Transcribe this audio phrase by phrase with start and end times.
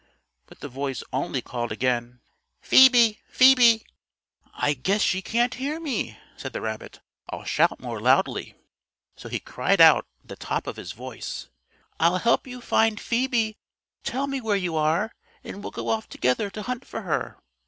[0.47, 2.21] But the voice only called again:
[2.59, 3.19] "Phoebe!
[3.29, 3.85] Phoebe!"
[4.51, 7.01] "I guess she can't hear me," said the rabbit.
[7.29, 8.55] "I'll shout more loudly."
[9.15, 11.49] So he cried out at the top of his voice:
[11.99, 13.57] "I'll help you find Phoebe.
[14.03, 15.11] Tell me where you are,
[15.43, 17.37] and we'll go off together to hunt for her."